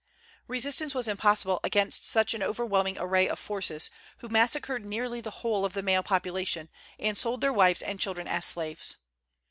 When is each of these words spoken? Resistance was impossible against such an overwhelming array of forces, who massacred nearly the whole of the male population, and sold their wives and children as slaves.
Resistance 0.47 0.95
was 0.95 1.07
impossible 1.07 1.59
against 1.63 2.07
such 2.07 2.33
an 2.33 2.41
overwhelming 2.41 2.97
array 2.99 3.27
of 3.27 3.37
forces, 3.37 3.91
who 4.17 4.29
massacred 4.29 4.83
nearly 4.83 5.21
the 5.21 5.29
whole 5.45 5.63
of 5.63 5.73
the 5.73 5.83
male 5.83 6.01
population, 6.01 6.69
and 6.97 7.15
sold 7.15 7.39
their 7.41 7.53
wives 7.53 7.83
and 7.83 7.99
children 7.99 8.27
as 8.27 8.43
slaves. 8.43 8.95